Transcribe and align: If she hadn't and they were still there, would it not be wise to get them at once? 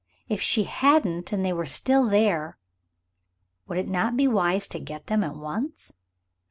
If 0.27 0.41
she 0.41 0.63
hadn't 0.63 1.31
and 1.31 1.45
they 1.45 1.53
were 1.53 1.63
still 1.67 2.09
there, 2.09 2.57
would 3.67 3.77
it 3.77 3.87
not 3.87 4.17
be 4.17 4.27
wise 4.27 4.67
to 4.69 4.79
get 4.79 5.05
them 5.05 5.23
at 5.23 5.35
once? 5.35 5.93